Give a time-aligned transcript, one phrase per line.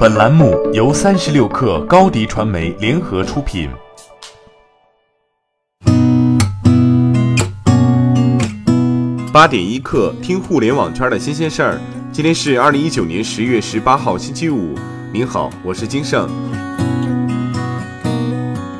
[0.00, 3.68] 本栏目由三十六氪高低传媒联合出品。
[9.30, 11.78] 八点一刻，听互联网圈的新鲜事儿。
[12.10, 14.74] 今天是二零一九年十月十八号，星期五。
[15.12, 16.26] 您好，我是金盛。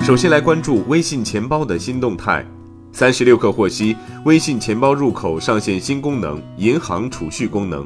[0.00, 2.46] 首先来关注微信钱包的新动态。
[2.92, 7.84] 三十六氪获悉，微信钱包入口上线新功能——银行储蓄功能。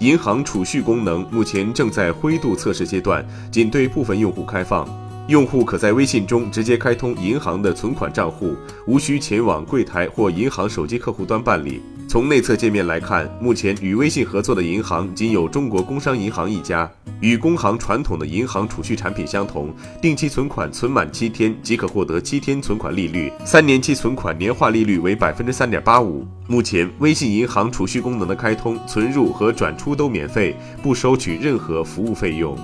[0.00, 3.22] 银行储蓄功能目前正在灰度测试阶段，
[3.52, 4.88] 仅对部分用户开放。
[5.28, 11.82] 用户可在微信中直接开通银行的存款账户，无需前往柜台或银行手机客户端办理。
[12.10, 16.90] 从内测界面来看，目前与微信合作的银行仅有中国工商银行一家。
[17.20, 26.26] 与工行传统的银行储蓄产品相同，定期存款存满七天即可获得七天存款利率，三年期存款年化利率为百分之三点八五。
[26.48, 32.58] 目前，微信银行储蓄功能的开通、存入和转出都免费，不收取任何服务费用。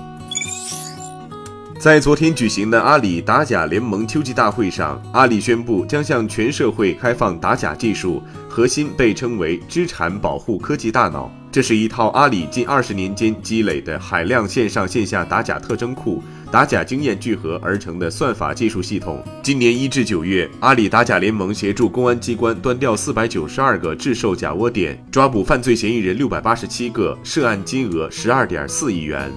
[1.79, 8.21] 在昨天举行的阿里打假联盟秋季大会上，阿里宣布将向全社会开放打假技术，
[8.57, 11.31] 核心被称为“资产保护科技大脑”。
[11.53, 19.23] 这是一套阿里近二十年间积累的海量线上线下打假特征库、打假经验聚合而成的算法技术系统。
[19.43, 29.31] 今年一至九月，阿里打假联盟协助公安机关端掉四百九十二个制售假窝点，抓捕犯罪嫌疑人六百八十七个，涉案金额十二点四亿元。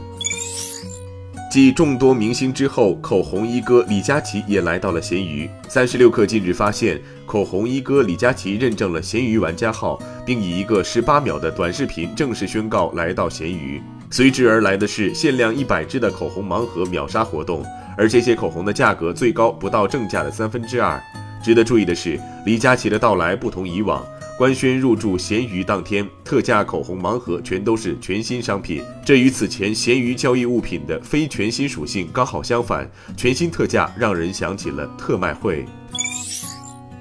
[1.51, 5.51] 继众多明星之后，口红一哥李佳琦也来到了闲鱼。
[5.69, 13.83] 三十六氪近日发现，口红一哥李佳琦认证了闲鱼玩家号，并以一个十八秒的短视频正式宣告来到闲鱼。
[14.13, 17.67] 随之而来的是限量一百支的口红盲盒秒杀活动，
[17.99, 21.03] 而这些口红的价格最高不到正价的三分之二。
[21.43, 24.07] 值得注意的是，李佳琦的到来不同以往。
[24.41, 32.91] 官宣入驻闲鱼当天，特价口红盲盒全都是全新商品，这与此前闲鱼交易物品的非全新属性刚好相反。
[33.19, 35.67] 全新特价让人想起了特卖会。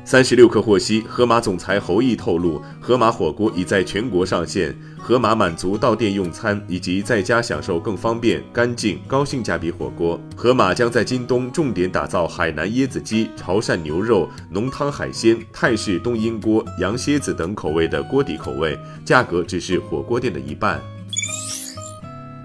[0.09, 4.75] 三十六氪获悉，盒马总裁侯毅透露，盒马火锅已在全国上线。
[4.97, 10.19] 盒马满足到店用餐以及在家享受更方便、干净、高性价比火锅。
[10.35, 18.75] 盒马将在京东重点打造海南椰子鸡、潮汕牛肉、浓汤海鲜、泰式冬阴锅、羊蝎子等口味的锅底口味，
[19.05, 20.81] 价格只是火锅店的一半。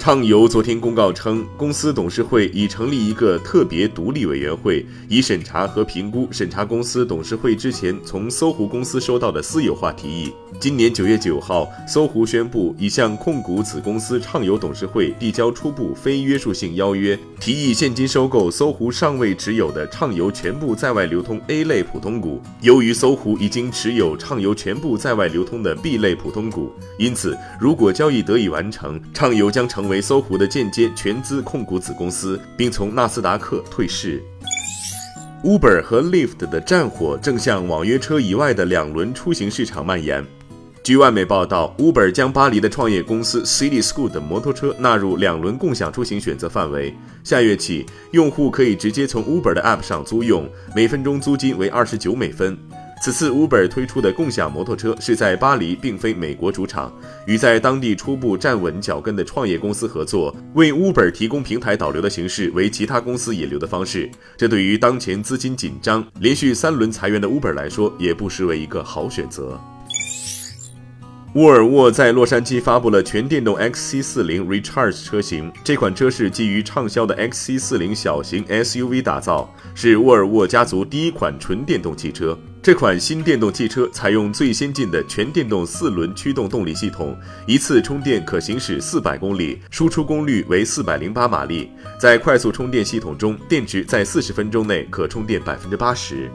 [0.05, 10.31] 畅游昨天公告称，公司董事会已成立一个特别独立委员会，以审查和评估审查公司董事会之前从搜狐公司收到的私有化提议。
[10.61, 22.43] 今年九月九号，搜狐宣布已向控股子公司畅游董事会递交初步非约束性邀约，提议现金收购搜狐尚未持有的畅游全部在外流通 A 类普通股。
[22.61, 29.94] 由于搜狐已经持有畅游全部在外流通的 B 类普通股，因此如果交易得以完成，畅游将成为。
[29.95, 34.21] 为搜狐的间接全资控股子公司，并从纳斯达克退市。
[35.45, 40.27] Uber 和 Lyft 的战火正向网约车以外的两轮出行市场蔓延。
[40.83, 46.93] 据外媒报道，Uber 将巴黎的创业公司 City School 的摩托车纳入两轮共享出行选择范围。
[47.23, 52.59] 下月起，用户可以直接从 Uber 的 App 上租用，每分钟租金为二十九美分。
[53.05, 56.91] 此次 Uber 推出的共享摩托车是在巴黎，并非美国主场，
[57.27, 64.11] 与在当地初步站稳脚跟的创业公司合作，为 Uber 提供平台导流的形式为其他公司引流的方式。
[64.39, 69.61] 这对于当前资金紧张、连续三轮裁员的 Uber 来说，也不失为一个好选择。
[71.35, 82.39] 沃尔沃在洛杉矶发布了全电动 XC40 Recharge 车型，这款车是基于畅销的 XC40 小型 SUV 打造，是沃尔沃家族第一款纯电动汽车。
[82.63, 87.19] 这款新电动汽车采用最先进的全电动四轮驱动动力系统，
[87.49, 91.69] 一次充电可行驶四百公里，输出功率为四百零八马力。
[91.99, 96.31] 在快速充电系统中，电池在四十分钟内可充电百分之八十。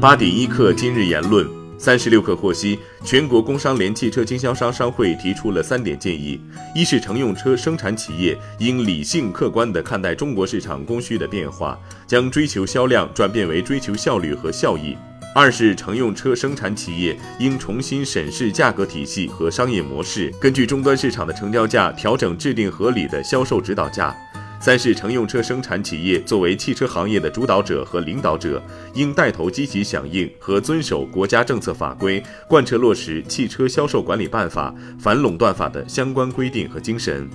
[0.00, 1.61] 八点一刻，今日言论。
[1.82, 6.40] 三十六氪获悉，全国工商联汽车经销商商会提出了三点建议：
[6.76, 11.76] 一是乘用车生产企业应理性客观地看待中国市场供需的变化，
[12.06, 14.96] 将追求销量转变为追求效率和效益；
[15.34, 24.16] 二是乘用车生产企业应重新审视价格体系和商业模式，根据终端市场的成交价调整制定合理的销售指导价。
[24.62, 28.62] 三是乘用车生产企业作为汽车行业的主导者和领导者，
[28.94, 37.28] 应带头积极响应和遵守国家政策法规，贯彻落实《汽车销售管理办法》反垄断法的相关规定和精神。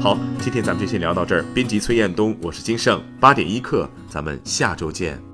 [0.00, 1.44] 好，今天咱们就先聊到这儿。
[1.52, 5.33] 编辑崔彦东，我是金盛，八点一刻，咱们下周见。